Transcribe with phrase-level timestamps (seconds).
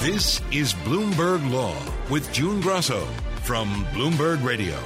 [0.00, 1.76] This is Bloomberg Law
[2.08, 3.04] with June Grosso
[3.42, 4.82] from Bloomberg Radio.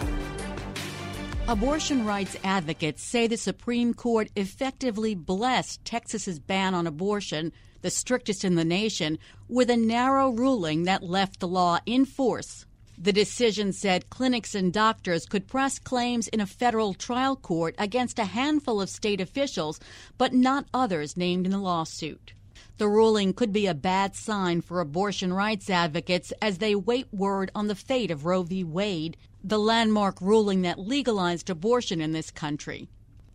[1.47, 8.45] Abortion rights advocates say the Supreme Court effectively blessed Texas's ban on abortion, the strictest
[8.45, 12.67] in the nation, with a narrow ruling that left the law in force.
[12.99, 18.19] The decision said clinics and doctors could press claims in a federal trial court against
[18.19, 19.79] a handful of state officials,
[20.19, 22.33] but not others named in the lawsuit.
[22.77, 27.53] The ruling could be a bad sign for abortion rights advocates as they wait word
[27.55, 28.65] on the fate of Roe v.
[28.65, 32.89] Wade, the landmark ruling that legalized abortion in this country.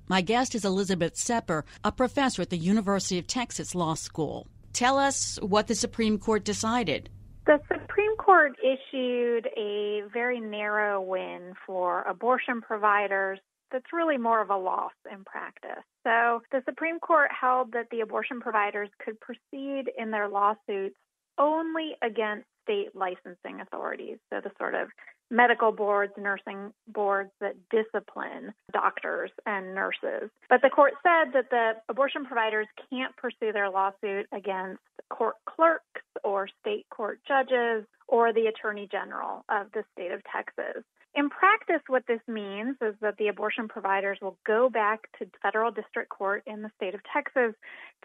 [0.10, 4.48] My guest is Elizabeth Sepper, a professor at the University of Texas Law School.
[4.74, 7.10] Tell us what the Supreme Court decided.
[7.46, 13.40] The Supreme Court issued a very narrow win for abortion providers
[13.72, 15.84] that's really more of a loss in practice.
[16.04, 20.96] So the Supreme Court held that the abortion providers could proceed in their lawsuits
[21.38, 24.18] only against state licensing authorities.
[24.30, 24.90] So the sort of
[25.32, 30.30] medical boards, nursing boards that discipline doctors and nurses.
[30.50, 36.02] But the court said that the abortion providers can't pursue their lawsuit against court clerks
[36.24, 40.84] or state court judges or the attorney general of the state of Texas.
[41.16, 45.72] In practice, what this means is that the abortion providers will go back to federal
[45.72, 47.56] district court in the state of Texas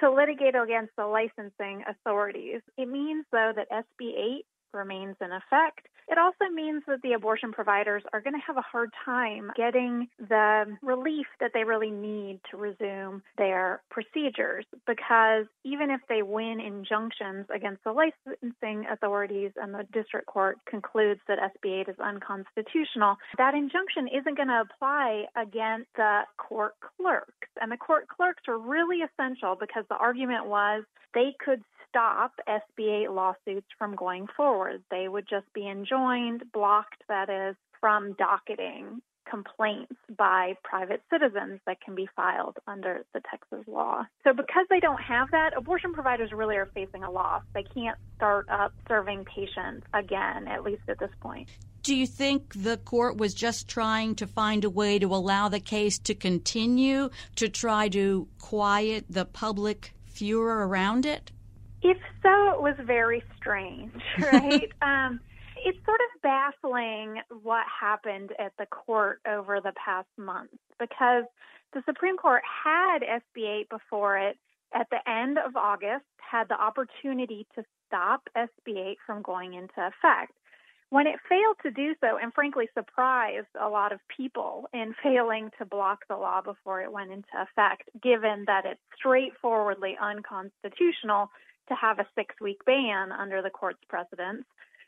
[0.01, 2.63] to litigate against the licensing authorities.
[2.79, 5.89] It means, though, that SB 8 remains in effect.
[6.09, 10.09] It also means that the abortion providers are going to have a hard time getting
[10.19, 16.61] the relief that they really need to resume their procedures because even if they win
[16.61, 23.17] injunctions against the licensing authorities and the district court concludes that SB 8 is unconstitutional,
[23.39, 27.49] that injunction isn't going to apply against the court clerks.
[27.61, 31.63] And the court clerks are really essential because the argument was they could
[31.95, 34.83] stop SB 8 lawsuits from going forward.
[34.91, 39.01] They would just be enjoined, blocked, that is, from docketing
[39.31, 44.05] complaints by private citizens that can be filed under the Texas law.
[44.25, 47.43] So, because they don't have that, abortion providers really are facing a loss.
[47.55, 51.49] They can't start up serving patients again, at least at this point.
[51.85, 55.61] Do you think the court was just trying to find a way to allow the
[55.61, 61.31] case to continue to try to quiet the public furor around it?
[61.85, 64.73] If so, it was very strange, right?
[64.81, 65.21] um,
[65.65, 70.51] it's sort of baffling what happened at the court over the past month
[70.81, 71.25] because
[71.75, 74.39] the Supreme Court had SB 8 before it
[74.75, 79.75] at the end of August, had the opportunity to stop SB 8 from going into
[79.77, 80.33] effect.
[80.89, 85.51] When it failed to do so, and frankly surprised a lot of people in failing
[85.59, 91.31] to block the law before it went into effect, given that it's straightforwardly unconstitutional
[91.69, 94.45] to have a six week ban under the court's precedents.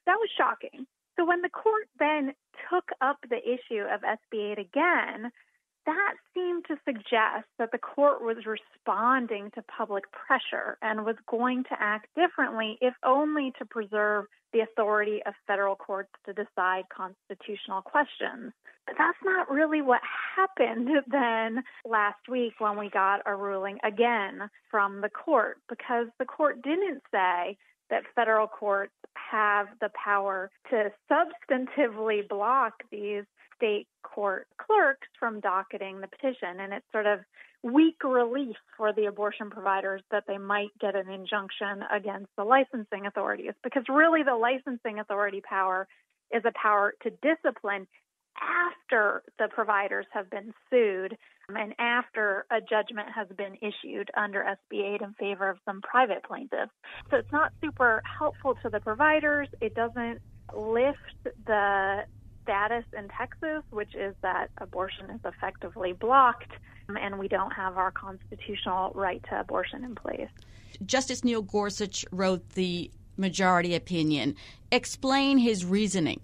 [0.06, 0.86] That was shocking.
[1.16, 2.34] So when the court then
[2.70, 5.32] took up the issue of SB 8 again,
[5.86, 11.64] that seemed to suggest that the court was responding to public pressure and was going
[11.64, 17.82] to act differently, if only to preserve the authority of federal courts to decide constitutional
[17.82, 18.52] questions.
[18.86, 20.00] But that's not really what
[20.36, 26.24] happened then last week when we got a ruling again from the court, because the
[26.24, 27.56] court didn't say
[27.90, 33.24] that federal courts have the power to substantively block these
[33.56, 36.60] state court clerks from docketing the petition.
[36.60, 37.20] And it's sort of
[37.62, 43.06] weak relief for the abortion providers that they might get an injunction against the licensing
[43.06, 45.88] authorities because really the licensing authority power
[46.32, 47.86] is a power to discipline
[48.40, 51.16] after the providers have been sued
[51.48, 55.80] um, and after a judgment has been issued under SB 8 in favor of some
[55.80, 56.72] private plaintiffs.
[57.10, 59.48] So it's not super helpful to the providers.
[59.60, 60.20] It doesn't
[60.54, 60.98] lift
[61.46, 62.02] the
[62.46, 66.52] status in Texas, which is that abortion is effectively blocked
[66.88, 70.28] um, and we don't have our constitutional right to abortion in place.
[70.84, 74.36] Justice Neil Gorsuch wrote the majority opinion.
[74.70, 76.20] Explain his reasoning.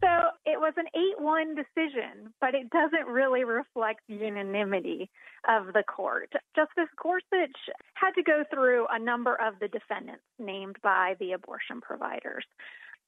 [0.00, 0.08] So
[0.46, 5.10] it was an 8 1 decision, but it doesn't really reflect the unanimity
[5.46, 6.32] of the court.
[6.56, 7.58] Justice Gorsuch
[7.94, 12.46] had to go through a number of the defendants named by the abortion providers.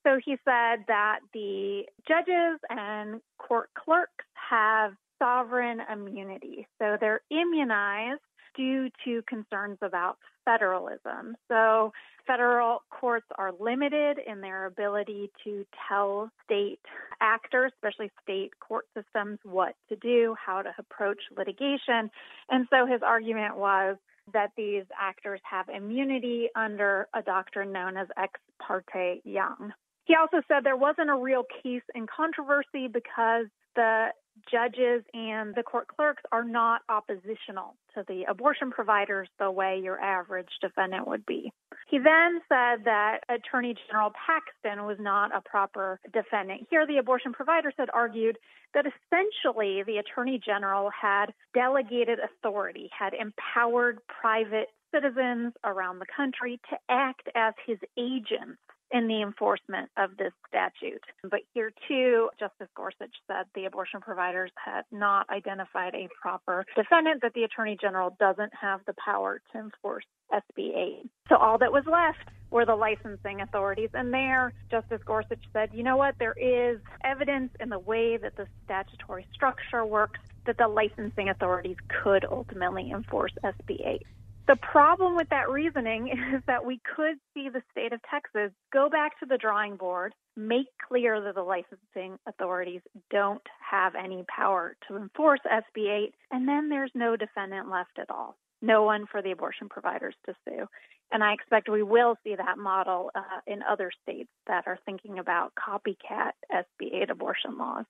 [0.05, 6.67] So he said that the judges and court clerks have sovereign immunity.
[6.79, 8.21] So they're immunized
[8.57, 11.37] due to concerns about federalism.
[11.49, 11.93] So
[12.27, 16.81] federal courts are limited in their ability to tell state
[17.21, 22.11] actors, especially state court systems, what to do, how to approach litigation.
[22.51, 23.97] And so his argument was
[24.33, 29.73] that these actors have immunity under a doctrine known as ex parte Young.
[30.05, 33.47] He also said there wasn't a real case in controversy because
[33.77, 34.09] the
[34.51, 40.01] judges and the court clerks are not oppositional to the abortion providers the way your
[40.01, 41.53] average defendant would be.
[41.89, 46.67] He then said that Attorney General Paxton was not a proper defendant.
[46.71, 48.39] Here, the abortion providers had argued
[48.75, 56.61] that essentially the Attorney General had delegated authority, had empowered private citizens around the country
[56.71, 58.59] to act as his agents
[58.93, 61.03] in the enforcement of this statute.
[61.23, 67.23] But here, too, Justice Gorsuch said the abortion providers had not identified a proper defendant,
[67.23, 71.11] that the Attorney General doesn't have the power to enforce SB 8.
[71.29, 73.91] So all that was left were the licensing authorities.
[73.95, 78.37] And there, Justice Gorsuch said, you know what, there is evidence in the way that
[78.37, 84.07] the statutory structure works that the licensing authorities could ultimately enforce SB 8.
[84.49, 88.89] The problem with that reasoning is that we could see the state of Texas go
[88.89, 92.81] back to the drawing board, make clear that the licensing authorities
[93.11, 98.11] don't have any power to enforce SB 8, and then there's no defendant left at
[98.11, 98.37] all.
[98.61, 100.67] No one for the abortion providers to sue.
[101.11, 105.19] And I expect we will see that model uh, in other states that are thinking
[105.19, 107.85] about copycat SB 8 abortion laws.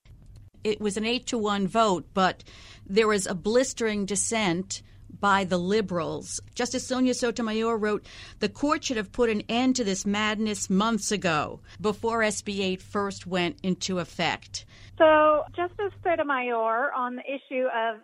[0.65, 2.43] It was an 8 to 1 vote, but
[2.87, 4.83] there was a blistering dissent
[5.21, 6.41] by the liberals.
[6.55, 8.07] Justice Sonia Sotomayor wrote
[8.41, 12.83] The court should have put an end to this madness months ago, before SB 8
[12.83, 14.65] first went into effect.
[14.99, 18.01] So, Justice Sotomayor, on the issue of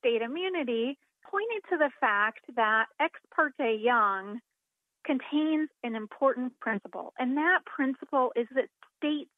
[0.00, 0.98] state immunity,
[1.30, 4.40] pointed to the fact that Ex parte Young
[5.04, 8.68] contains an important principle, and that principle is that
[8.98, 9.30] states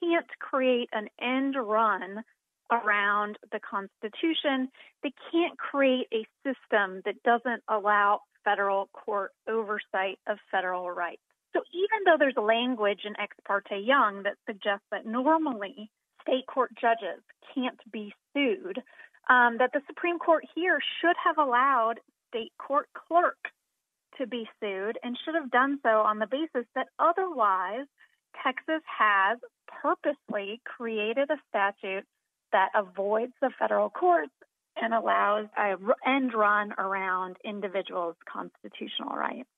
[0.00, 2.22] can't create an end run
[2.70, 4.68] around the Constitution.
[5.02, 11.22] They can't create a system that doesn't allow federal court oversight of federal rights.
[11.54, 15.90] So even though there's language in Ex parte Young that suggests that normally
[16.22, 17.22] state court judges
[17.54, 18.82] can't be sued,
[19.30, 23.50] um, that the Supreme Court here should have allowed state court clerks
[24.18, 27.86] to be sued and should have done so on the basis that otherwise
[28.42, 29.38] Texas has
[29.82, 32.04] purposely created a statute
[32.52, 34.32] that avoids the federal courts
[34.80, 35.74] and allows a
[36.06, 39.48] end run around individuals' constitutional rights.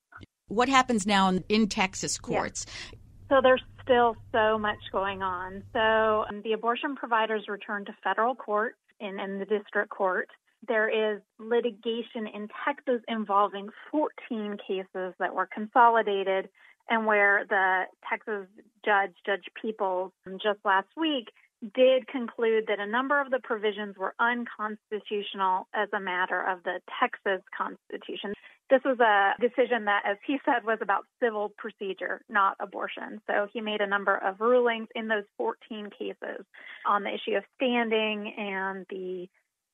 [0.49, 2.67] What happens now in, in Texas courts?
[2.93, 2.99] Yeah.
[3.29, 5.63] So there's still so much going on.
[5.73, 10.29] So um, the abortion providers return to federal court in, in the district court.
[10.67, 16.49] There is litigation in Texas involving 14 cases that were consolidated
[16.89, 18.47] and where the Texas
[18.85, 20.11] judge, Judge Peeples,
[20.43, 21.29] just last week
[21.75, 26.81] did conclude that a number of the provisions were unconstitutional as a matter of the
[26.99, 28.33] Texas Constitution.
[28.71, 33.21] This was a decision that, as he said, was about civil procedure, not abortion.
[33.27, 36.47] So he made a number of rulings in those 14 cases
[36.87, 39.29] on the issue of standing and the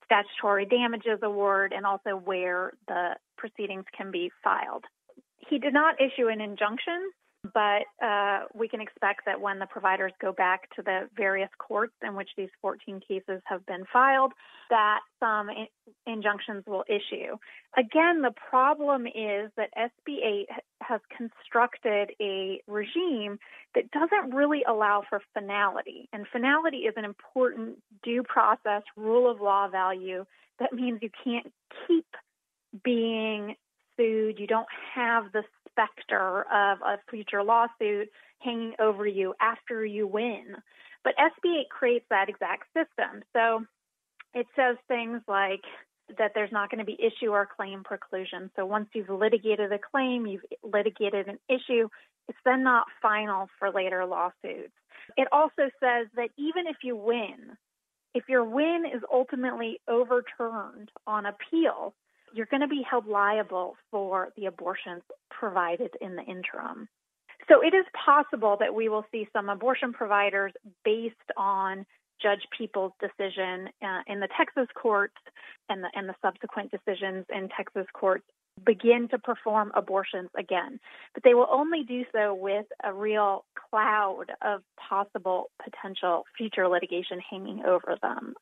[0.06, 4.84] statutory damages award and also where the proceedings can be filed.
[5.48, 7.10] He did not issue an injunction,
[7.52, 11.94] but uh, we can expect that when the providers go back to the various courts
[12.02, 14.32] in which these 14 cases have been filed,
[14.70, 15.66] that some in-
[16.06, 17.36] injunctions will issue.
[17.76, 20.48] Again, the problem is that SB 8
[20.82, 23.38] has constructed a regime
[23.74, 26.08] that doesn't really allow for finality.
[26.12, 30.24] And finality is an important due process, rule of law value
[30.58, 31.52] that means you can't
[31.86, 32.06] keep
[32.84, 33.56] being
[33.96, 34.38] sued.
[34.38, 35.42] You don't have the
[35.76, 38.09] specter of a future lawsuit
[38.40, 40.56] hanging over you after you win.
[41.04, 43.23] But SB 8 creates that exact system.
[43.33, 43.64] So
[44.35, 45.62] it says things like
[46.18, 48.50] that there's not going to be issue or claim preclusion.
[48.56, 51.88] So once you've litigated a claim, you've litigated an issue,
[52.28, 54.73] it's then not final for later lawsuits.
[55.16, 57.56] It also says that even if you win,
[58.14, 61.95] if your win is ultimately overturned on appeal,
[62.36, 66.88] you're going to be held liable for the abortions provided in the interim.
[67.48, 70.52] So it is possible that we will see some abortion providers
[70.84, 71.86] based on
[72.20, 75.16] Judge Peeples' decision uh, in the Texas courts
[75.68, 78.24] and the, and the subsequent decisions in Texas courts
[78.64, 80.80] begin to perform abortions again.
[81.14, 87.20] But they will only do so with a real cloud of possible potential future litigation
[87.30, 88.34] hanging over them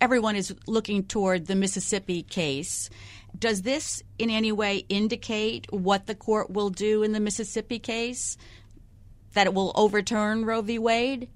[0.00, 2.90] everyone is looking toward the Mississippi case.
[3.38, 8.36] Does this in any way indicate what the court will do in the Mississippi case?
[9.34, 10.78] That it will overturn Roe v.
[10.78, 11.28] Wade?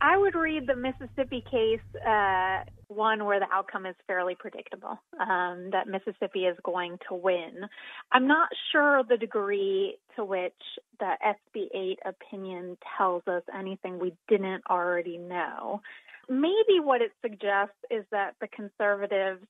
[0.00, 5.70] I would read the Mississippi case uh, one where the outcome is fairly predictable, um,
[5.72, 7.66] that Mississippi is going to win.
[8.12, 10.52] I'm not sure the degree to which
[11.00, 15.80] the SB 8 opinion tells us anything we didn't already know.
[16.28, 19.44] Maybe what it suggests is that the conservatives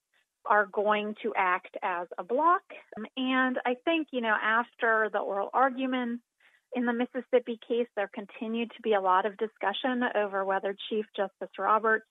[0.47, 2.63] are going to act as a bloc.
[3.17, 6.23] And I think, you know, after the oral arguments
[6.75, 11.07] in the Mississippi case, there continued to be a lot of discussion over whether Chief
[11.17, 12.07] Justice Roberts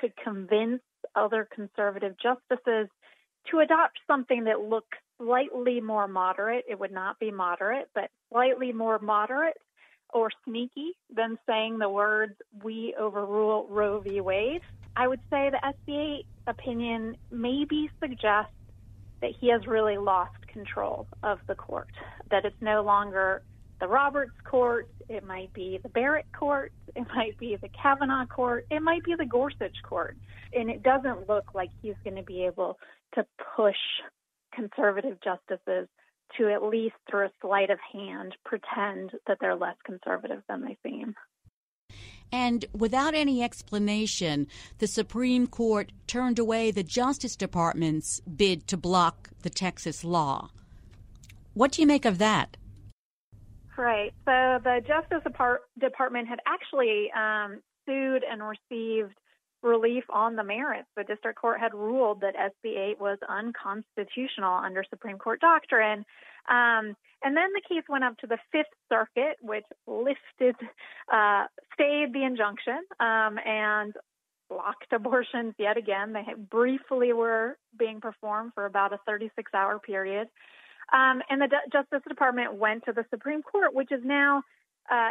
[0.00, 0.82] could convince
[1.14, 2.88] other conservative justices
[3.50, 6.64] to adopt something that looks slightly more moderate.
[6.68, 9.56] It would not be moderate, but slightly more moderate
[10.12, 14.20] or sneaky than saying the words, we overrule Roe v.
[14.20, 14.62] Wade.
[14.96, 18.52] I would say the SBA 8 opinion maybe suggests
[19.20, 21.88] that he has really lost control of the court,
[22.30, 23.42] that it's no longer
[23.80, 28.66] the Roberts court, it might be the Barrett court, it might be the Kavanaugh court,
[28.70, 30.16] it might be the Gorsuch court.
[30.54, 32.78] And it doesn't look like he's going to be able
[33.14, 33.76] to push
[34.54, 35.88] conservative justices
[36.38, 40.76] to at least through a sleight of hand pretend that they're less conservative than they
[40.82, 41.14] seem.
[42.32, 49.30] And without any explanation, the Supreme Court turned away the Justice Department's bid to block
[49.42, 50.50] the Texas law.
[51.54, 52.56] What do you make of that?
[53.78, 54.12] Right.
[54.24, 55.22] So the Justice
[55.78, 59.14] Department had actually um, sued and received
[59.66, 60.88] relief on the merits.
[60.96, 66.04] The district court had ruled that SB 8 was unconstitutional under Supreme Court doctrine.
[66.48, 70.54] Um, and then the case went up to the Fifth Circuit, which lifted,
[71.12, 71.44] uh,
[71.74, 73.94] stayed the injunction um, and
[74.48, 76.12] blocked abortions yet again.
[76.12, 80.28] They briefly were being performed for about a 36 hour period.
[80.92, 84.42] Um, and the Justice Department went to the Supreme Court, which is now
[84.90, 85.10] uh,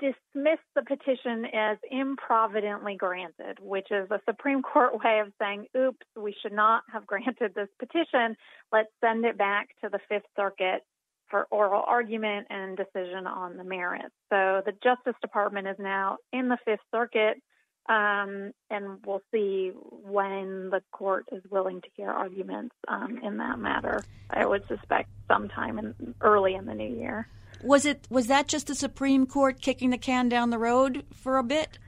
[0.00, 6.06] dismissed the petition as improvidently granted, which is a Supreme Court way of saying, oops,
[6.16, 8.36] we should not have granted this petition.
[8.72, 10.82] Let's send it back to the Fifth Circuit
[11.30, 14.14] for oral argument and decision on the merits.
[14.30, 17.40] So the Justice Department is now in the Fifth Circuit,
[17.88, 23.58] um, and we'll see when the court is willing to hear arguments um, in that
[23.58, 24.04] matter.
[24.30, 27.26] I would suspect sometime in, early in the new year.
[27.64, 31.38] Was it was that just the Supreme Court kicking the can down the road for
[31.38, 31.78] a bit?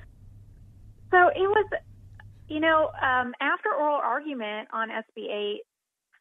[1.10, 1.66] So it was,
[2.48, 5.60] you know, um, after oral argument on SB 8,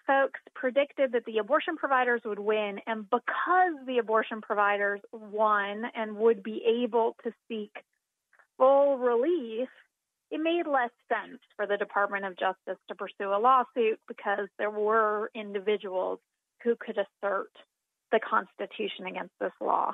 [0.05, 6.17] folks predicted that the abortion providers would win, and because the abortion providers won and
[6.17, 7.71] would be able to seek
[8.57, 9.69] full relief,
[10.31, 14.69] it made less sense for the Department of Justice to pursue a lawsuit because there
[14.69, 16.19] were individuals
[16.63, 17.51] who could assert
[18.15, 19.93] the Constitution against this law.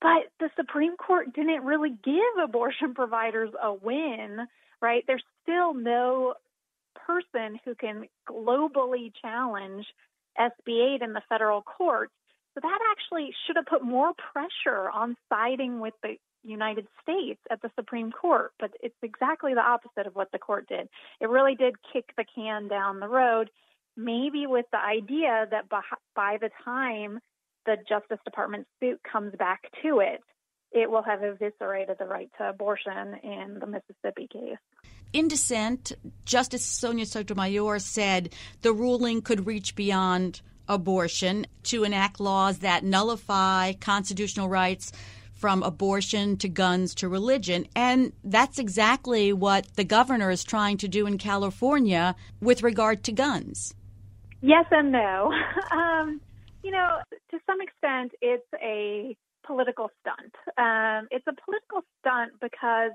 [0.00, 4.46] But the Supreme Court didn't really give abortion providers a win,
[4.80, 5.04] right?
[5.06, 6.34] There's still no
[7.06, 9.86] person who can globally challenge
[10.38, 12.12] SB 8 in the federal courts.
[12.54, 17.60] So that actually should have put more pressure on siding with the United States at
[17.60, 20.88] the Supreme Court, but it's exactly the opposite of what the court did.
[21.20, 23.50] It really did kick the can down the road,
[23.96, 27.18] maybe with the idea that by the time
[27.64, 30.20] the Justice Department suit comes back to it,
[30.72, 34.58] it will have eviscerated the right to abortion in the Mississippi case.
[35.12, 35.92] In dissent,
[36.24, 43.72] Justice Sonia Sotomayor said the ruling could reach beyond abortion to enact laws that nullify
[43.74, 44.92] constitutional rights
[45.32, 47.66] from abortion to guns to religion.
[47.76, 53.12] And that's exactly what the governor is trying to do in California with regard to
[53.12, 53.74] guns.
[54.42, 55.32] Yes and no.
[55.72, 56.20] um,
[56.62, 56.98] you know,
[57.30, 59.16] to some extent, it's a
[59.46, 60.34] political stunt.
[60.58, 62.92] Um, it's a political stunt because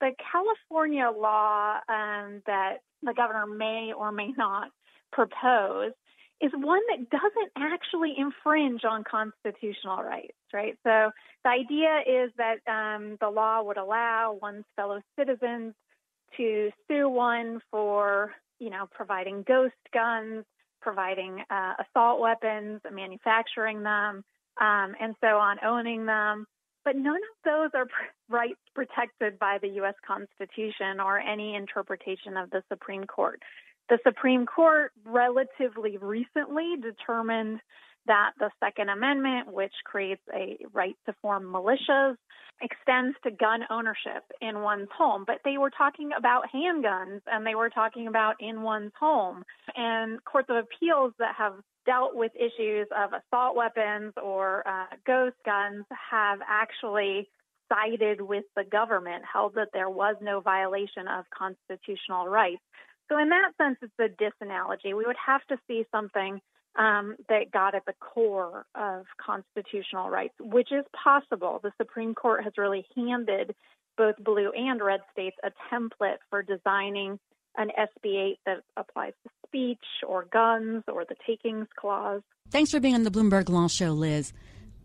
[0.00, 4.70] the California law um, that the governor may or may not
[5.12, 5.92] propose
[6.40, 10.76] is one that doesn't actually infringe on constitutional rights, right?
[10.84, 11.10] So
[11.44, 15.74] the idea is that um, the law would allow one's fellow citizens
[16.36, 20.44] to sue one for, you know, providing ghost guns,
[20.80, 24.24] providing uh, assault weapons, manufacturing them,
[24.60, 26.46] um, and so on, owning them.
[26.84, 27.86] But none of those are
[28.28, 29.94] rights protected by the U.S.
[30.06, 33.42] Constitution or any interpretation of the Supreme Court.
[33.88, 37.60] The Supreme Court relatively recently determined
[38.08, 42.16] that the Second Amendment, which creates a right to form militias,
[42.60, 45.24] extends to gun ownership in one's home.
[45.26, 49.44] But they were talking about handguns and they were talking about in one's home.
[49.76, 51.54] And courts of appeals that have
[51.86, 57.28] dealt with issues of assault weapons or uh, ghost guns have actually
[57.68, 62.62] sided with the government, held that there was no violation of constitutional rights.
[63.08, 64.96] So, in that sense, it's a disanalogy.
[64.96, 66.40] We would have to see something
[66.78, 71.60] um, that got at the core of constitutional rights, which is possible.
[71.62, 73.54] The Supreme Court has really handed
[73.96, 77.18] both blue and red states a template for designing
[77.56, 82.22] an SB 8 that applies to speech or guns or the takings clause.
[82.50, 84.32] Thanks for being on the Bloomberg Law Show, Liz.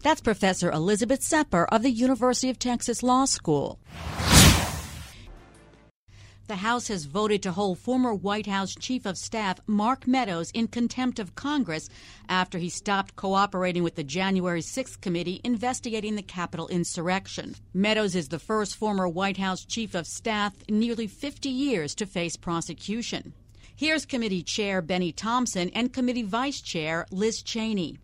[0.02, 3.80] That's Professor Elizabeth Sepper of the University of Texas Law School.
[6.48, 10.68] The House has voted to hold former White House Chief of Staff Mark Meadows in
[10.68, 11.88] contempt of Congress
[12.28, 17.56] after he stopped cooperating with the January 6th committee investigating the Capitol insurrection.
[17.74, 22.06] Meadows is the first former White House Chief of Staff in nearly 50 years to
[22.06, 23.34] face prosecution.
[23.74, 28.00] Here's Committee Chair Benny Thompson and Committee Vice Chair Liz Cheney.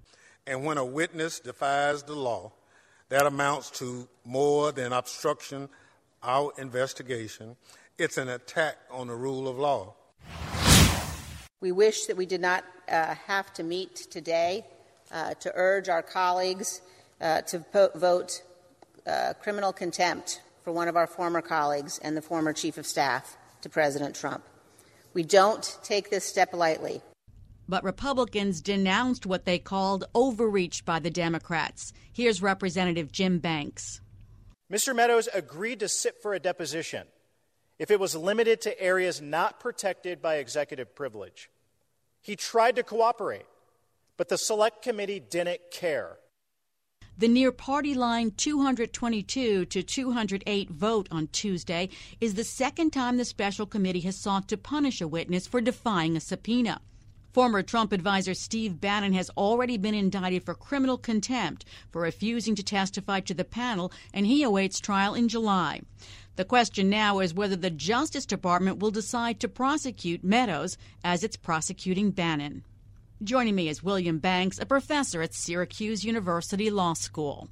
[0.48, 2.54] And when a witness defies the law,
[3.10, 5.68] that amounts to more than obstruction
[6.24, 7.58] our investigation
[8.00, 9.94] it's an attack on the rule of law.
[11.62, 14.66] We wish that we did not uh, have to meet today
[15.12, 16.82] uh, to urge our colleagues
[17.20, 18.42] uh, to po- vote
[19.06, 23.36] uh, criminal contempt for one of our former colleagues and the former chief of staff
[23.62, 24.44] to President Trump.
[25.14, 27.02] We don't take this step lightly.
[27.68, 31.92] But Republicans denounced what they called overreach by the Democrats.
[32.14, 34.02] Here's Representative Jim Banks.
[34.72, 34.96] Mr.
[34.96, 37.08] Meadows agreed to sit for a deposition
[37.80, 41.50] if it was limited to areas not protected by executive privilege.
[42.22, 43.46] He tried to cooperate,
[44.18, 46.18] but the Select Committee didn't care.
[47.18, 51.90] The near party line 222 to 208 vote on Tuesday
[52.22, 56.16] is the second time the special committee has sought to punish a witness for defying
[56.16, 56.80] a subpoena.
[57.34, 62.64] Former Trump advisor Steve Bannon has already been indicted for criminal contempt for refusing to
[62.64, 65.82] testify to the panel, and he awaits trial in July.
[66.40, 71.36] The question now is whether the Justice Department will decide to prosecute Meadows as it's
[71.36, 72.64] prosecuting Bannon.
[73.22, 77.50] Joining me is William Banks, a professor at Syracuse University Law School.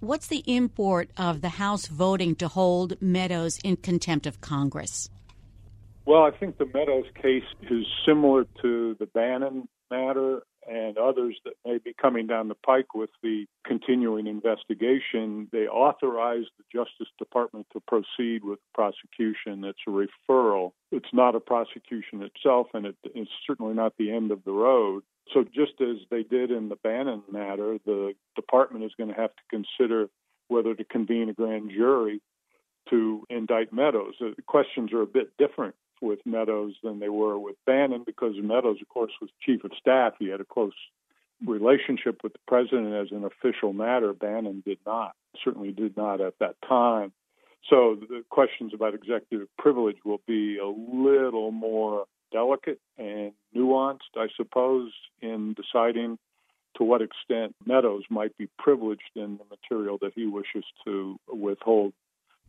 [0.00, 5.08] What's the import of the House voting to hold Meadows in contempt of Congress?
[6.04, 11.54] Well, I think the Meadows case is similar to the Bannon matter and others that
[11.64, 17.66] may be coming down the pike with the continuing investigation, they authorized the Justice Department
[17.72, 19.64] to proceed with prosecution.
[19.64, 20.72] It's a referral.
[20.92, 25.02] It's not a prosecution itself, and it, it's certainly not the end of the road.
[25.32, 29.30] So, just as they did in the Bannon matter, the department is going to have
[29.30, 30.08] to consider
[30.48, 32.20] whether to convene a grand jury
[32.88, 34.14] to indict Meadows.
[34.18, 38.78] The questions are a bit different with Meadows than they were with Bannon because Meadows,
[38.80, 40.14] of course, was chief of staff.
[40.18, 40.72] He had a close
[41.44, 44.12] relationship with the president as an official matter.
[44.12, 45.12] Bannon did not,
[45.44, 47.12] certainly did not at that time.
[47.68, 54.28] So the questions about executive privilege will be a little more delicate and nuanced, I
[54.36, 56.18] suppose, in deciding
[56.76, 61.92] to what extent Meadows might be privileged in the material that he wishes to withhold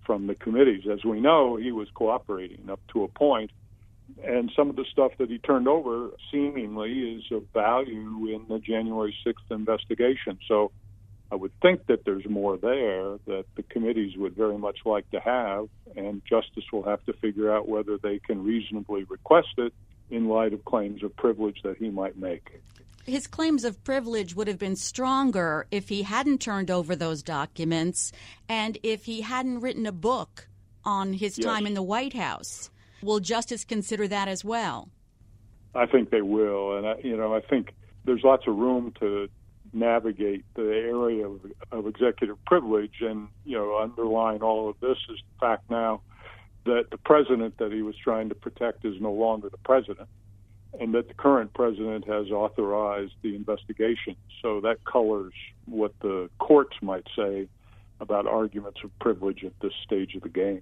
[0.05, 0.83] from the committees.
[0.91, 3.51] As we know, he was cooperating up to a point,
[4.23, 8.59] and some of the stuff that he turned over seemingly is of value in the
[8.59, 10.39] January 6th investigation.
[10.47, 10.71] So
[11.31, 15.19] I would think that there's more there that the committees would very much like to
[15.21, 19.73] have, and Justice will have to figure out whether they can reasonably request it
[20.09, 22.61] in light of claims of privilege that he might make.
[23.05, 28.11] His claims of privilege would have been stronger if he hadn't turned over those documents
[28.47, 30.47] and if he hadn't written a book
[30.83, 31.45] on his yes.
[31.45, 32.69] time in the White House.
[33.01, 34.89] Will Justice consider that as well?
[35.73, 37.73] I think they will, and I, you know, I think
[38.05, 39.29] there's lots of room to
[39.73, 41.39] navigate the area of,
[41.71, 46.01] of executive privilege, and you know, underlying all of this is the fact now
[46.65, 50.09] that the president that he was trying to protect is no longer the president,
[50.79, 54.15] and that the current president has authorized the investigation.
[54.41, 55.33] So that colors
[55.65, 57.47] what the courts might say
[57.99, 60.61] about arguments of privilege at this stage of the game.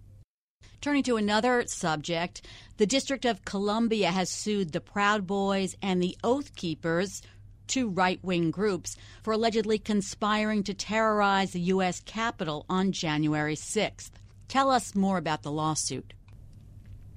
[0.82, 2.46] Turning to another subject,
[2.78, 7.22] the District of Columbia has sued the Proud Boys and the Oath Keepers,
[7.68, 12.02] two right wing groups, for allegedly conspiring to terrorize the U.S.
[12.02, 14.12] Capitol on January 6th.
[14.48, 16.14] Tell us more about the lawsuit.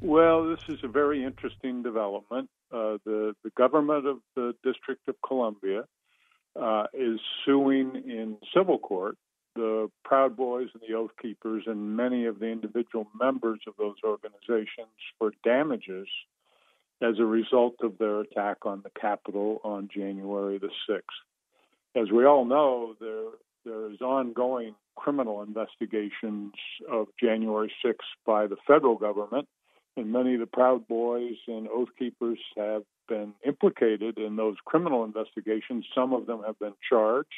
[0.00, 2.50] Well, this is a very interesting development.
[2.72, 5.84] Uh, the, the government of the District of Columbia
[6.60, 9.16] uh, is suing in civil court
[9.54, 13.96] the Proud Boys and the Oath Keepers and many of the individual members of those
[14.04, 16.08] organizations for damages
[17.02, 22.00] as a result of their attack on the Capitol on January the 6th.
[22.00, 23.30] As we all know, there
[23.64, 26.52] there is ongoing criminal investigations
[26.90, 27.94] of January 6th
[28.26, 29.46] by the federal government,
[29.96, 35.04] and many of the Proud Boys and Oath Keepers have been implicated in those criminal
[35.04, 35.84] investigations.
[35.94, 37.28] Some of them have been charged.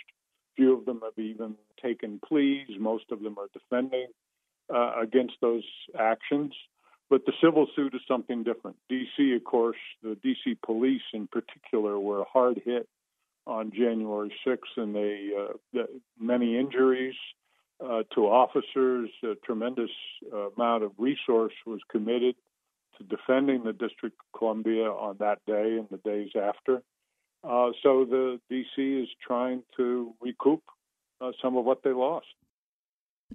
[0.56, 2.68] Few of them have even taken pleas.
[2.78, 4.06] Most of them are defending
[4.72, 5.64] uh, against those
[5.98, 6.52] actions.
[7.10, 8.76] But the civil suit is something different.
[8.88, 10.56] D.C., of course, the D.C.
[10.64, 12.88] police in particular were hard hit
[13.46, 15.82] on January 6th, and they uh,
[16.18, 17.14] many injuries
[17.84, 19.10] uh, to officers.
[19.22, 19.90] A tremendous
[20.32, 22.36] uh, amount of resource was committed
[22.98, 26.82] to defending the District of Columbia on that day and the days after.
[27.42, 30.62] Uh, so the DC is trying to recoup
[31.20, 32.26] uh, some of what they lost.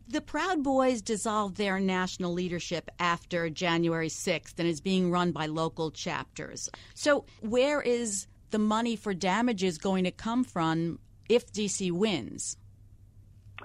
[0.07, 5.45] The Proud Boys dissolved their national leadership after January 6th and is being run by
[5.45, 6.69] local chapters.
[6.93, 12.57] So, where is the money for damages going to come from if DC wins?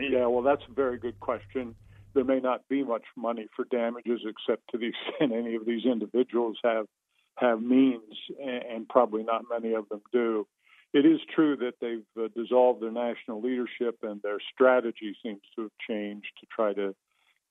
[0.01, 1.75] Yeah, well, that's a very good question.
[2.15, 5.85] There may not be much money for damages, except to the extent any of these
[5.85, 6.87] individuals have
[7.37, 10.47] have means, and probably not many of them do.
[10.93, 15.63] It is true that they've uh, dissolved their national leadership, and their strategy seems to
[15.63, 16.95] have changed to try to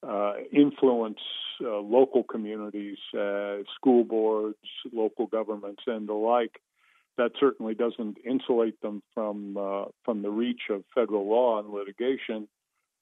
[0.07, 1.19] uh, influence
[1.61, 4.57] uh, local communities, uh, school boards,
[4.93, 6.61] local governments, and the like
[7.17, 12.47] that certainly doesn't insulate them from uh, from the reach of federal law and litigation,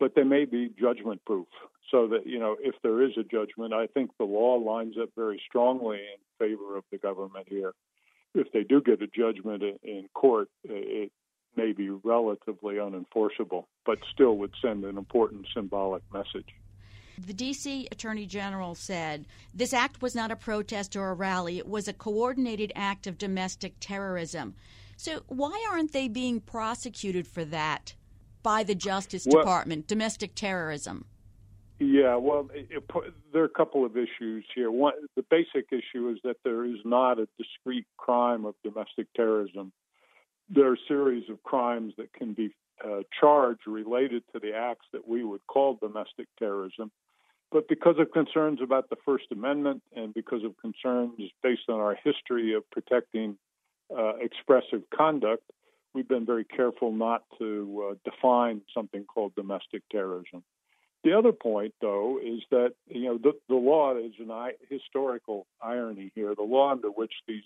[0.01, 1.47] but they may be judgment proof.
[1.91, 5.09] So that you know, if there is a judgment, I think the law lines up
[5.15, 7.73] very strongly in favor of the government here.
[8.33, 11.11] If they do get a judgment in court, it
[11.55, 16.47] may be relatively unenforceable, but still would send an important symbolic message.
[17.19, 17.89] The D.C.
[17.91, 21.93] Attorney General said this act was not a protest or a rally, it was a
[21.93, 24.55] coordinated act of domestic terrorism.
[24.95, 27.95] So, why aren't they being prosecuted for that
[28.43, 31.05] by the Justice well, Department, domestic terrorism?
[31.79, 32.83] Yeah, well, it, it,
[33.33, 34.69] there are a couple of issues here.
[34.69, 39.71] One, the basic issue is that there is not a discrete crime of domestic terrorism.
[40.47, 42.53] There are a series of crimes that can be
[42.85, 46.91] uh, charged related to the acts that we would call domestic terrorism.
[47.51, 51.97] But because of concerns about the First Amendment and because of concerns based on our
[52.03, 53.37] history of protecting
[53.95, 55.43] uh, expressive conduct,
[55.93, 60.43] we've been very careful not to uh, define something called domestic terrorism.
[61.03, 65.47] The other point, though, is that you know the, the law is an I- historical
[65.61, 66.35] irony here.
[66.35, 67.43] The law under which these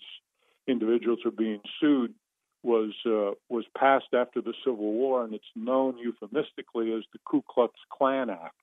[0.66, 2.14] individuals are being sued
[2.62, 7.42] was uh, was passed after the Civil War, and it's known euphemistically as the Ku
[7.48, 8.54] Klux Klan Act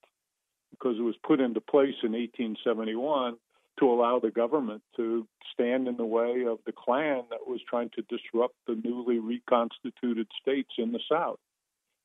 [0.69, 3.35] because it was put into place in 1871
[3.79, 7.89] to allow the government to stand in the way of the Klan that was trying
[7.95, 11.39] to disrupt the newly reconstituted states in the South.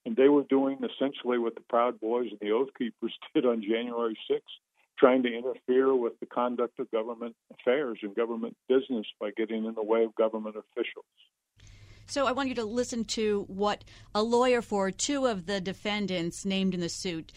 [0.06, 3.62] And they were doing essentially what the Proud Boys and the Oath Keepers did on
[3.62, 4.40] January 6th,
[4.98, 9.74] trying to interfere with the conduct of government affairs and government business by getting in
[9.74, 11.04] the way of government officials.
[12.06, 16.46] So I want you to listen to what a lawyer for two of the defendants
[16.46, 17.32] named in the suit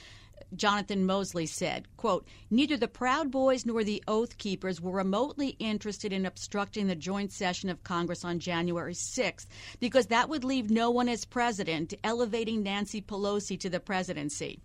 [0.56, 6.12] Jonathan Moseley said, quote, Neither the Proud Boys nor the Oath Keepers were remotely interested
[6.12, 9.48] in obstructing the joint session of Congress on January 6th
[9.80, 14.60] because that would leave no one as president, elevating Nancy Pelosi to the presidency.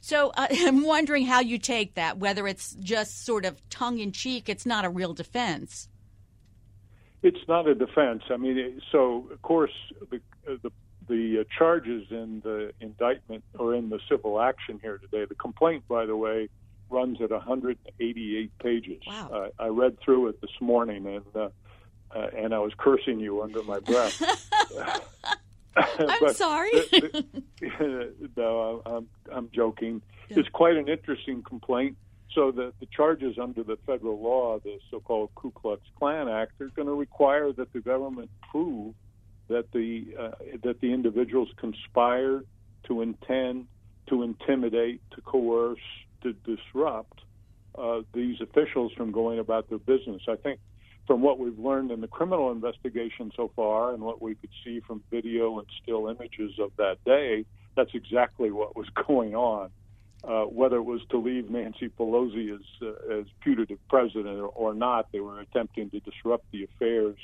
[0.00, 4.12] So uh, I'm wondering how you take that, whether it's just sort of tongue in
[4.12, 5.88] cheek, it's not a real defense.
[7.22, 8.22] It's not a defense.
[8.30, 9.72] I mean, so of course
[10.10, 10.72] the the
[11.10, 15.26] the uh, charges in the indictment or in the civil action here today.
[15.26, 16.48] The complaint, by the way,
[16.88, 19.02] runs at 188 pages.
[19.06, 19.30] Wow.
[19.32, 21.48] Uh, I read through it this morning, and uh,
[22.14, 24.22] uh, and I was cursing you under my breath.
[25.76, 26.70] I'm sorry.
[26.72, 27.24] the,
[27.60, 30.02] the, no, I'm, I'm joking.
[30.28, 30.40] Yeah.
[30.40, 31.96] It's quite an interesting complaint.
[32.34, 36.68] So the, the charges under the federal law, the so-called Ku Klux Klan Act, are
[36.68, 38.94] going to require that the government prove
[39.50, 40.30] that the uh,
[40.62, 42.46] that the individuals conspired
[42.84, 43.66] to intend
[44.08, 45.78] to intimidate, to coerce,
[46.22, 47.20] to disrupt
[47.78, 50.22] uh, these officials from going about their business.
[50.28, 50.58] I think
[51.06, 54.80] from what we've learned in the criminal investigation so far and what we could see
[54.80, 57.44] from video and still images of that day,
[57.76, 59.70] that's exactly what was going on.
[60.22, 64.74] Uh, whether it was to leave Nancy Pelosi as uh, as putative president or, or
[64.74, 67.16] not, they were attempting to disrupt the affairs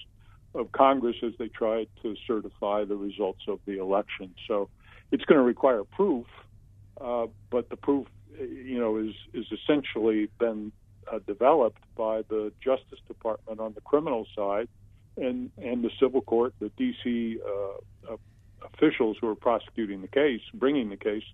[0.54, 4.34] of Congress as they tried to certify the results of the election.
[4.48, 4.68] So
[5.12, 6.26] it's going to require proof,
[7.00, 8.06] uh, but the proof,
[8.38, 10.72] you know, is is essentially been
[11.12, 14.68] uh, developed by the Justice Department on the criminal side,
[15.16, 17.38] and and the civil court, the D.C.
[17.44, 18.16] Uh, uh,
[18.74, 21.24] officials who are prosecuting the case, bringing the case,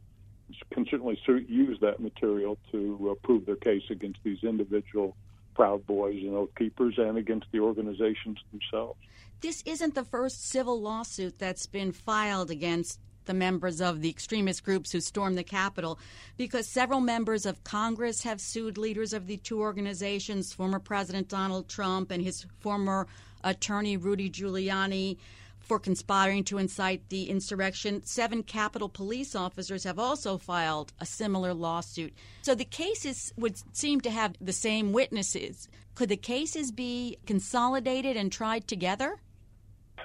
[0.72, 5.16] can certainly use that material to uh, prove their case against these individual
[5.54, 8.98] Proud Boys and Oath Keepers and against the organizations themselves.
[9.40, 14.64] This isn't the first civil lawsuit that's been filed against the members of the extremist
[14.64, 15.98] groups who stormed the Capitol
[16.36, 21.68] because several members of Congress have sued leaders of the two organizations, former President Donald
[21.68, 23.06] Trump and his former
[23.44, 25.18] attorney Rudy Giuliani
[25.62, 28.02] for conspiring to incite the insurrection.
[28.04, 32.12] Seven Capitol police officers have also filed a similar lawsuit.
[32.42, 35.68] So the cases would seem to have the same witnesses.
[35.94, 39.20] Could the cases be consolidated and tried together?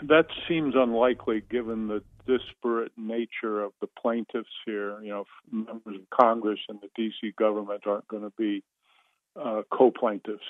[0.04, 5.02] That seems unlikely given the disparate nature of the plaintiffs here.
[5.02, 7.34] You know, members of Congress and the D.C.
[7.38, 8.64] government aren't going to be
[9.36, 10.44] uh, co plaintiffs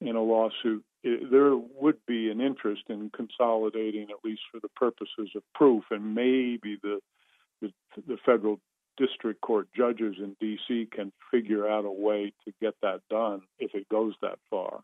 [0.00, 0.95] in a lawsuit it,
[1.30, 6.14] there would be an interest in consolidating, at least for the purposes of proof, and
[6.14, 7.00] maybe the
[7.62, 7.72] the,
[8.06, 8.60] the federal
[8.98, 10.88] district court judges in D.C.
[10.92, 14.82] can figure out a way to get that done if it goes that far.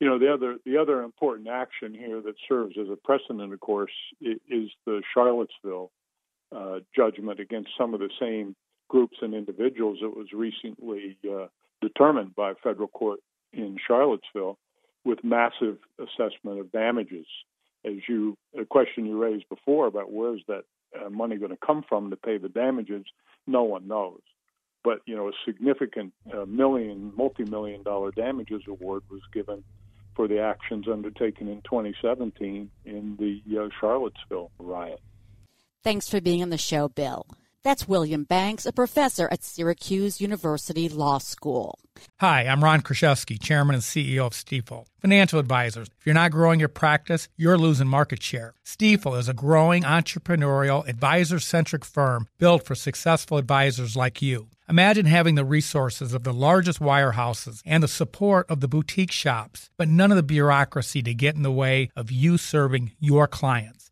[0.00, 3.60] You know, the other the other important action here that serves as a precedent, of
[3.60, 5.90] course, is the Charlottesville
[6.54, 8.56] uh, judgment against some of the same
[8.88, 11.46] groups and individuals that was recently uh,
[11.80, 13.20] determined by a federal court
[13.52, 14.58] in Charlottesville
[15.04, 17.26] with massive assessment of damages.
[17.84, 21.84] As you, a question you raised before about where's that uh, money going to come
[21.88, 23.04] from to pay the damages,
[23.46, 24.20] no one knows.
[24.84, 29.64] But you know, a significant uh, million, multi-million dollar damages award was given
[30.14, 35.00] for the actions undertaken in 2017 in the uh, Charlottesville riot.
[35.82, 37.26] Thanks for being on the show, Bill.
[37.64, 41.78] That's William Banks, a professor at Syracuse University Law School.
[42.18, 44.86] Hi, I'm Ron Kruszewski, Chairman and CEO of Stifel.
[45.00, 48.54] Financial advisors, if you're not growing your practice, you're losing market share.
[48.64, 54.48] Stifel is a growing entrepreneurial, advisor centric firm built for successful advisors like you.
[54.68, 59.70] Imagine having the resources of the largest wirehouses and the support of the boutique shops,
[59.76, 63.91] but none of the bureaucracy to get in the way of you serving your clients.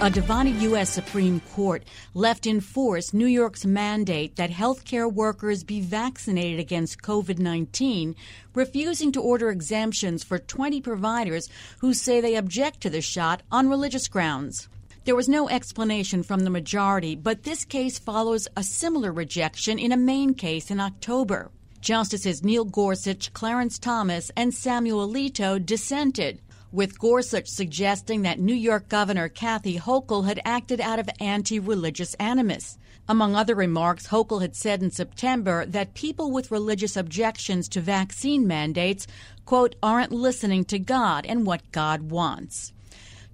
[0.00, 0.90] A divided U.S.
[0.90, 1.82] Supreme Court
[2.14, 8.14] left in force New York's mandate that healthcare workers be vaccinated against COVID 19,
[8.54, 11.48] refusing to order exemptions for 20 providers
[11.80, 14.68] who say they object to the shot on religious grounds.
[15.04, 19.90] There was no explanation from the majority, but this case follows a similar rejection in
[19.90, 21.50] a Maine case in October.
[21.80, 28.88] Justices Neil Gorsuch, Clarence Thomas, and Samuel Alito dissented with Gorsuch suggesting that New York
[28.88, 32.78] Governor Kathy Hochul had acted out of anti religious animus.
[33.08, 38.46] Among other remarks, Hochul had said in September that people with religious objections to vaccine
[38.46, 39.06] mandates,
[39.46, 42.72] quote, aren't listening to God and what God wants.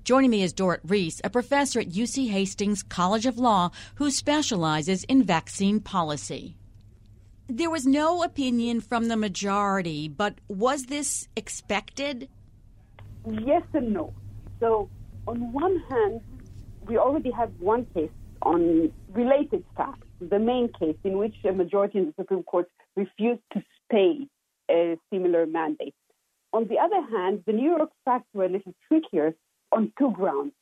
[0.04, 5.02] Joining me is Dorit Reiss, a professor at UC Hastings College of Law who specializes
[5.04, 6.56] in vaccine policy.
[7.48, 12.28] There was no opinion from the majority, but was this expected?
[13.26, 14.12] Yes and no.
[14.60, 14.88] So,
[15.26, 16.20] on one hand,
[16.86, 18.10] we already have one case
[18.42, 23.40] on related facts, the Maine case in which a majority in the Supreme Court refused
[23.54, 24.28] to stay
[24.70, 25.94] a similar mandate.
[26.52, 29.34] On the other hand, the New York facts were a little trickier
[29.72, 30.52] on two grounds.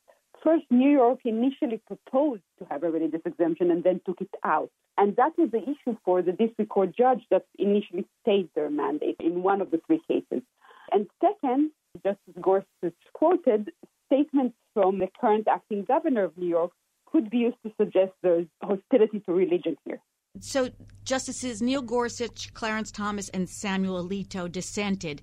[0.43, 4.71] First, New York initially proposed to have a religious exemption and then took it out.
[4.99, 9.17] And that was the issue for the district court judge that initially stayed their mandate
[9.21, 10.43] in one of the three cases.
[10.91, 13.71] And second, Justice Gorsuch quoted
[14.07, 16.73] statements from the current acting governor of New York
[17.07, 20.01] could be used to suggest there's hostility to religion here.
[20.41, 20.71] So,
[21.05, 25.21] Justices Neil Gorsuch, Clarence Thomas, and Samuel Alito dissented.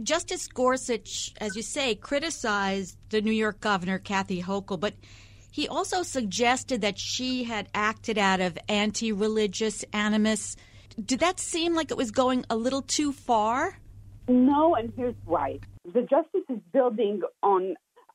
[0.00, 4.94] Justice Gorsuch, as you say, criticized the New York governor, Kathy Hochul, but
[5.50, 10.56] he also suggested that she had acted out of anti religious animus.
[11.04, 13.76] Did that seem like it was going a little too far?
[14.28, 15.60] No, and here's why.
[15.84, 17.74] The justice is building on,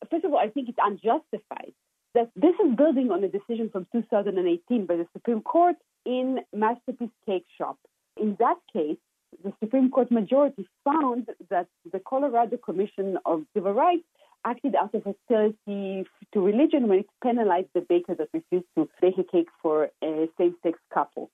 [0.09, 1.73] first of all, I think it's unjustified
[2.13, 7.09] that this is building on a decision from 2018 by the Supreme Court in Masterpiece
[7.25, 7.77] Cake Shop.
[8.19, 8.97] In that case,
[9.43, 14.05] the Supreme Court majority found that the Colorado Commission of Civil Rights
[14.45, 19.17] acted out of hostility to religion when it penalized the baker that refused to bake
[19.17, 21.29] a cake for a same sex couple.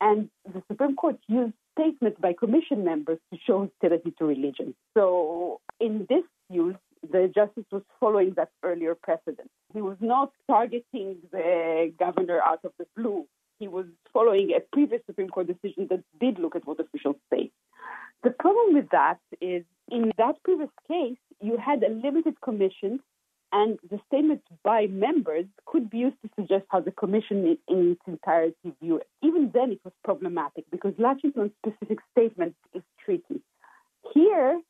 [0.00, 4.74] And the Supreme Court used statements by commission members to show hostility to religion.
[4.96, 6.76] So, in this use,
[7.08, 9.50] the justice was following that earlier precedent.
[9.72, 13.26] He was not targeting the governor out of the blue.
[13.60, 17.50] He was following a previous Supreme Court decision that did look at what officials say.
[18.24, 23.00] The problem with that is in that previous case, you had a limited commission,
[23.52, 28.00] and the statements by members could be used to suggest how the commission in its
[28.06, 29.08] entirety view it.
[29.22, 33.40] Even then, it was problematic because latching on specific statements is tricky.
[34.12, 34.60] Here,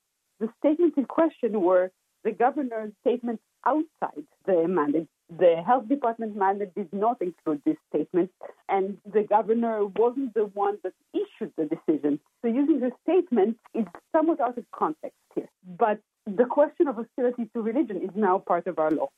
[0.40, 1.90] the statements in question were
[2.24, 5.08] the governor's statements outside the mandate.
[5.36, 8.30] The health department mandate did not include this statement,
[8.68, 12.18] and the governor wasn't the one that issued the decision.
[12.40, 15.48] So using the statement is somewhat out of context here.
[15.78, 19.08] But the question of hostility to religion is now part of our law.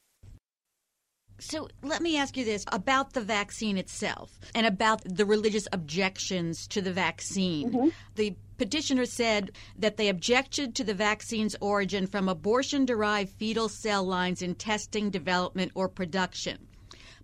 [1.40, 6.66] So let me ask you this about the vaccine itself and about the religious objections
[6.68, 7.72] to the vaccine.
[7.72, 7.88] Mm-hmm.
[8.16, 14.04] The petitioner said that they objected to the vaccine's origin from abortion derived fetal cell
[14.04, 16.68] lines in testing, development, or production.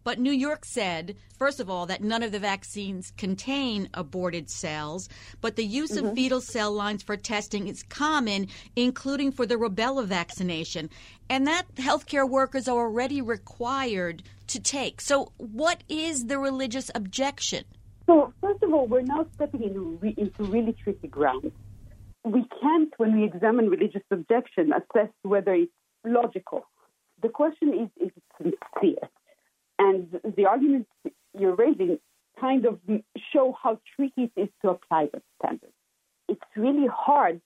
[0.06, 5.08] But New York said, first of all, that none of the vaccines contain aborted cells,
[5.40, 6.06] but the use mm-hmm.
[6.06, 10.90] of fetal cell lines for testing is common, including for the rubella vaccination,
[11.28, 15.00] and that healthcare workers are already required to take.
[15.00, 17.64] So, what is the religious objection?
[18.06, 21.50] So, first of all, we're now stepping into, into really tricky ground.
[22.22, 25.72] We can't, when we examine religious objection, assess whether it's
[26.04, 26.64] logical.
[27.22, 29.08] The question is, is it sincere?
[29.78, 30.88] And the arguments
[31.38, 31.98] you're raising
[32.40, 32.80] kind of
[33.32, 35.72] show how tricky it is to apply that standard.
[36.28, 37.40] It's really hard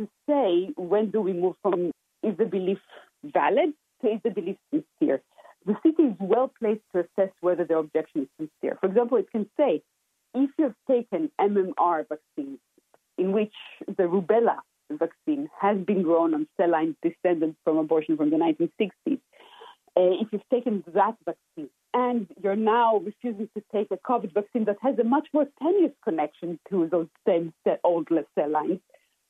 [0.00, 2.78] to say when do we move from is the belief
[3.24, 3.72] valid
[4.02, 5.22] to is the belief sincere.
[5.66, 8.78] the city is well placed to assess whether their objection is sincere.
[8.80, 9.82] For example, it can say,
[10.34, 12.58] if you've taken MMR vaccines,
[13.18, 13.54] in which
[13.86, 14.58] the rubella
[14.90, 19.27] vaccine has been grown on cell lines descended from abortion from the 1960s, uh,
[19.98, 24.76] if you've taken that vaccine and you're now refusing to take a COVID vaccine that
[24.82, 28.80] has a much more tenuous connection to those same old cell lines,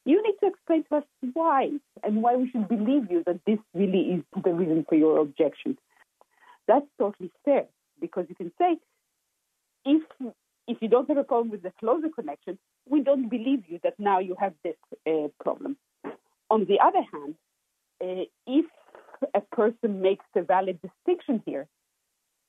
[0.04, 1.70] you need to explain to us why
[2.02, 5.76] and why we should believe you that this really is the reason for your objection.
[6.66, 7.66] That's totally fair
[8.00, 8.78] because you can say,
[9.84, 10.02] if
[10.66, 12.58] if you don't have a problem with the closer connection,
[12.88, 15.78] we don't believe you that now you have this uh, problem.
[16.50, 17.34] On the other hand,
[18.02, 18.66] uh, if
[19.34, 21.66] a person makes a valid distinction here,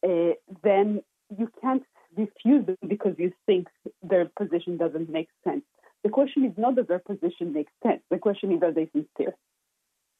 [0.04, 1.02] uh, then
[1.38, 1.84] you can't
[2.18, 3.68] refuse them because you think
[4.02, 5.64] their position doesn't make sense.
[6.04, 8.02] The question is not that their position makes sense.
[8.10, 9.36] The question is, are they sincere?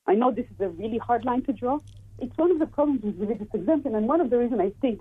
[0.08, 1.80] I know this is a really hard line to draw.
[2.20, 5.00] It's one of the problems with religious exemption, and one of the reasons I think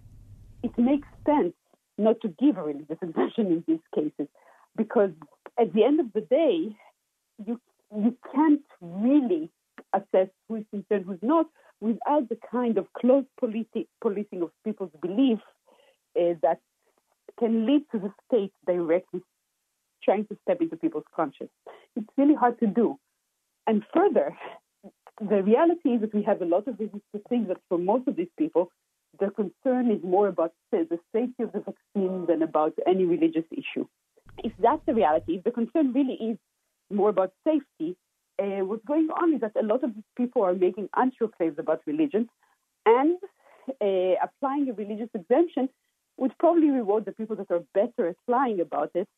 [0.62, 1.54] it makes sense
[1.96, 4.28] not to give a religious exemption in these cases,
[4.76, 5.10] because
[5.58, 6.76] at the end of the day,
[7.44, 7.60] you
[7.94, 9.50] you can't really
[9.94, 11.46] assess who is sincere and who's not
[11.80, 15.38] without the kind of close politi- policing of people's belief
[16.18, 16.60] uh, that
[17.38, 19.22] can lead to the state directly
[20.02, 21.50] trying to step into people's conscience.
[21.96, 22.98] It's really hard to do.
[23.66, 24.36] And further,
[25.20, 28.08] the reality is that we have a lot of reasons to think that for most
[28.08, 28.70] of these people,
[29.20, 33.86] the concern is more about the safety of the vaccine than about any religious issue.
[34.38, 36.38] If that's the reality, if the concern really is
[36.90, 37.96] more about safety,
[38.38, 41.80] uh, what's going on is that a lot of people are making untrue claims about
[41.86, 42.28] religion
[42.86, 43.18] and
[43.80, 45.68] uh, applying a religious exemption
[46.16, 49.08] would probably reward the people that are better at lying about it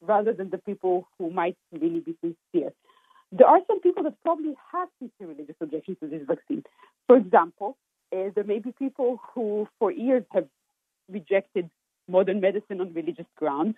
[0.00, 2.72] rather than the people who might really be sincere.
[3.30, 6.62] There are some people that probably have sincere religious objections to this vaccine.
[7.06, 7.76] For example,
[8.12, 10.46] uh, there may be people who for years have
[11.10, 11.68] rejected
[12.08, 13.76] modern medicine on religious grounds.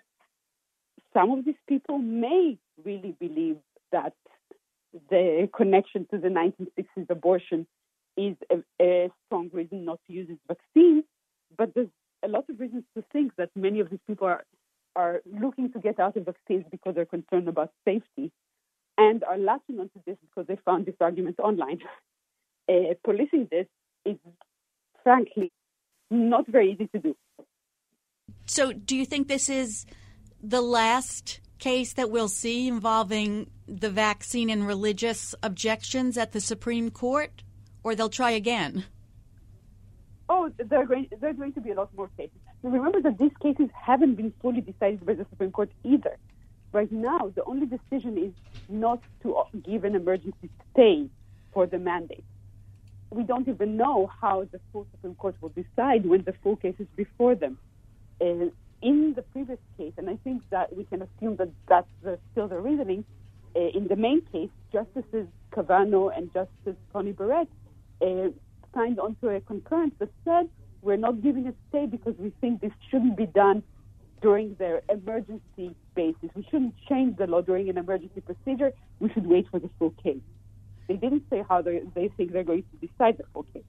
[1.13, 3.57] Some of these people may really believe
[3.91, 4.13] that
[5.09, 7.67] the connection to the 1960s abortion
[8.17, 11.03] is a, a, strong reason not to use this vaccine,
[11.57, 11.87] but there's
[12.23, 14.43] a lot of reasons to think that many of these people are
[14.93, 18.29] are looking to get out of vaccines because they're concerned about safety
[18.97, 21.79] and are latching onto this because they found this argument online.
[22.69, 23.65] Uh, policing this
[24.05, 24.15] is
[25.03, 25.51] frankly
[26.11, 27.15] not very easy to do.
[28.45, 29.85] So, do you think this is
[30.41, 36.91] the last case that we'll see involving the vaccine and religious objections at the Supreme
[36.91, 37.43] Court,
[37.83, 38.83] or they'll try again?
[40.27, 42.37] Oh, there are going, there are going to be a lot more cases.
[42.63, 46.17] Remember that these cases haven't been fully decided by the Supreme Court either.
[46.73, 48.33] Right now, the only decision is
[48.69, 51.09] not to give an emergency stay
[51.53, 52.23] for the mandate.
[53.09, 56.75] We don't even know how the full Supreme Court will decide when the full case
[56.79, 57.57] is before them.
[58.21, 58.45] Uh,
[58.81, 62.47] in the previous case, and I think that we can assume that that's the, still
[62.47, 63.05] the reasoning,
[63.55, 67.49] uh, in the Maine case, Justices Kavanaugh and Justice Coney Barrett
[68.01, 68.29] uh,
[68.73, 70.49] signed onto a concurrence that said
[70.81, 73.63] we're not giving a stay because we think this shouldn't be done
[74.21, 76.29] during their emergency basis.
[76.35, 78.71] We shouldn't change the law during an emergency procedure.
[78.99, 80.21] We should wait for the full case.
[80.87, 83.63] They didn't say how they, they think they're going to decide the full case.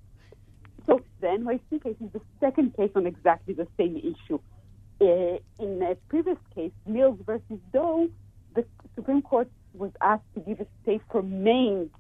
[0.86, 4.40] So the NYC case is the second case on exactly the same issue.
[5.02, 8.08] Uh, in a previous case, Mills versus Doe,
[8.54, 11.90] the Supreme Court was asked to give a stay for Maine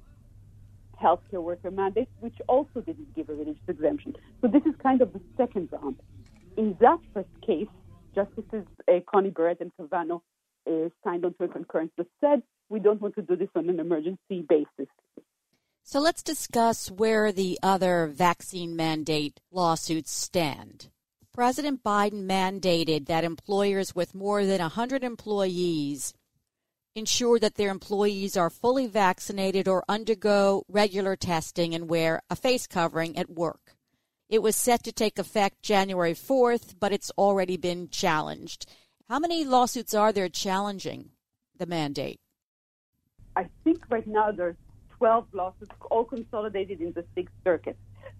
[1.02, 4.14] healthcare worker mandates, which also didn't give a religious exemption.
[4.40, 5.96] So this is kind of the second round.
[6.56, 7.66] In that first case,
[8.14, 10.20] Justices uh, Coney Barrett and Kavanaugh
[10.70, 13.80] uh, signed onto a concurrence that said we don't want to do this on an
[13.80, 14.92] emergency basis.
[15.82, 20.88] So let's discuss where the other vaccine mandate lawsuits stand.
[21.32, 26.12] President Biden mandated that employers with more than 100 employees
[26.94, 32.66] ensure that their employees are fully vaccinated or undergo regular testing and wear a face
[32.66, 33.76] covering at work.
[34.28, 38.66] It was set to take effect January 4th, but it's already been challenged.
[39.08, 41.12] How many lawsuits are there challenging
[41.56, 42.20] the mandate?
[43.36, 44.56] I think right now there's
[44.98, 47.78] 12 lawsuits, all consolidated in the Sixth Circuit.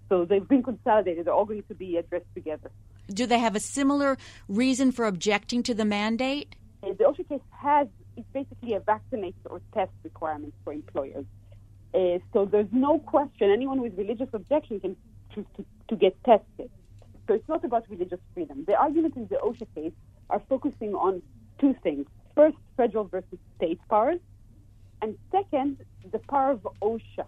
[0.09, 1.27] So they've been consolidated.
[1.27, 2.71] They're all going to be addressed together.
[3.09, 4.17] Do they have a similar
[4.49, 6.55] reason for objecting to the mandate?
[6.83, 11.25] Uh, the OSHA case has it's basically a vaccinate or test requirement for employers.
[11.95, 14.97] Uh, so there's no question anyone with religious objection can
[15.35, 16.71] choose to, to get tested.
[17.27, 18.65] So it's not about religious freedom.
[18.67, 19.93] The arguments in the OSHA case
[20.31, 21.23] are focusing on
[21.59, 22.07] two things.
[22.35, 24.21] First, federal versus state powers.
[25.01, 25.79] And second,
[26.11, 27.27] the power of OSHA,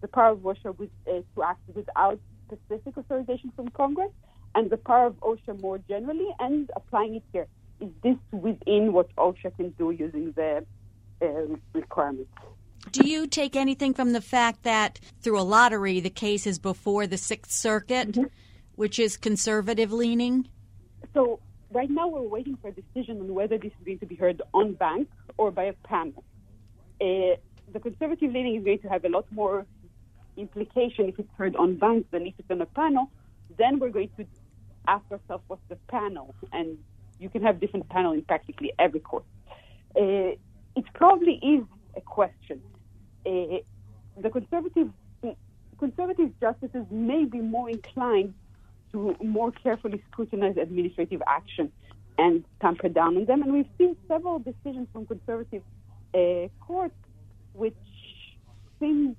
[0.00, 4.10] the power of OSHA with, uh, to act without specific authorization from Congress
[4.54, 7.46] and the power of OSHA more generally and applying it here.
[7.80, 10.64] Is this within what OSHA can do using the
[11.20, 12.30] uh, requirements?
[12.90, 17.06] Do you take anything from the fact that through a lottery the case is before
[17.06, 18.24] the Sixth Circuit, mm-hmm.
[18.74, 20.48] which is conservative leaning?
[21.14, 21.40] So
[21.70, 24.42] right now we're waiting for a decision on whether this is going to be heard
[24.54, 26.24] en banc or by a panel.
[27.00, 27.36] Uh,
[27.72, 29.64] the conservative leaning is going to have a lot more
[30.36, 33.10] implication if it's heard en banc than if it's on a panel.
[33.58, 34.26] Then we're going to
[34.86, 36.78] ask ourselves what's the panel, and
[37.18, 39.24] you can have different panel in practically every court.
[39.96, 40.34] Uh,
[40.74, 41.64] it probably is
[41.96, 42.60] a question.
[43.26, 43.58] Uh,
[44.20, 44.88] the conservative
[45.78, 48.34] conservative justices may be more inclined
[48.92, 51.72] to more carefully scrutinize administrative action
[52.18, 53.42] and tamper down on them.
[53.42, 55.62] And we've seen several decisions from conservative
[56.14, 56.94] uh, courts
[57.54, 57.76] which
[58.78, 59.16] seem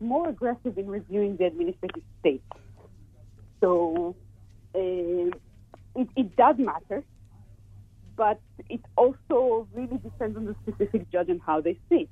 [0.00, 2.42] more aggressive in reviewing the administrative state.
[3.60, 4.16] So
[4.74, 7.04] it, it, does matter,
[8.16, 12.08] but it also really depends on the specific judge and how they see it.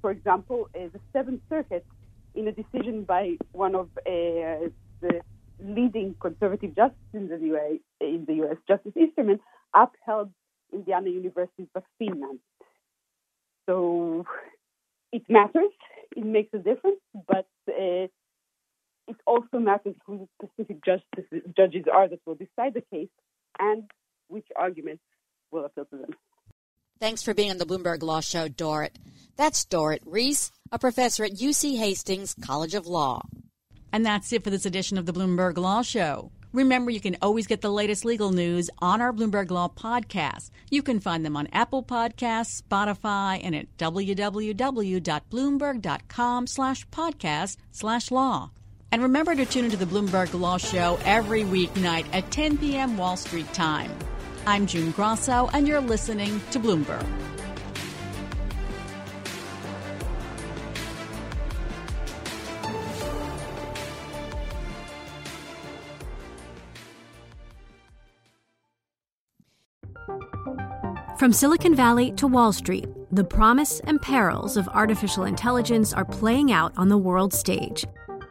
[0.00, 1.84] For example, uh, the Seventh Circuit,
[2.34, 4.70] in a decision by one of uh,
[5.00, 5.20] the
[5.60, 8.56] leading conservative justices in the U.S., in the U.S.
[8.68, 9.40] Justice Easterman,
[9.74, 10.30] upheld
[10.72, 12.40] Indiana University's vaccine mandate.
[13.66, 14.24] So
[15.12, 15.72] it matters.
[16.16, 18.06] It makes a difference, but uh,
[19.08, 23.08] it also matters who the specific justices, judges are that will decide the case
[23.58, 23.84] and
[24.28, 25.02] which arguments
[25.50, 26.10] will appeal to them.
[27.00, 28.96] Thanks for being on the Bloomberg Law Show, Dorit.
[29.36, 33.22] That's Dorit Reiss, a professor at UC Hastings College of Law.
[33.92, 36.32] And that's it for this edition of the Bloomberg Law Show.
[36.52, 40.50] Remember, you can always get the latest legal news on our Bloomberg Law podcast.
[40.70, 48.50] You can find them on Apple Podcasts, Spotify, and at www.bloomberg.com slash podcast slash law.
[48.90, 52.96] And remember to tune into the Bloomberg Law Show every weeknight at 10 p.m.
[52.96, 53.90] Wall Street time.
[54.46, 57.06] I'm June Grosso, and you're listening to Bloomberg.
[71.18, 76.52] From Silicon Valley to Wall Street, the promise and perils of artificial intelligence are playing
[76.52, 77.84] out on the world stage.